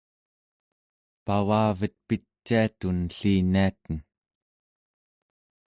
pavavet 1.25 1.95
piciatun 2.07 2.99
elliniaten 3.17 3.95